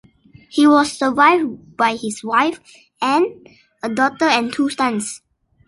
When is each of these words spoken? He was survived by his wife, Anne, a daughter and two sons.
He 0.49 0.65
was 0.65 0.91
survived 0.93 1.77
by 1.77 1.95
his 1.95 2.23
wife, 2.23 2.59
Anne, 3.03 3.43
a 3.83 3.89
daughter 3.93 4.25
and 4.25 4.51
two 4.51 4.67
sons. 4.67 5.21